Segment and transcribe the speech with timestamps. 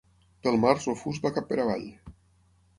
[0.45, 1.87] Pel març el fus va cap per avall.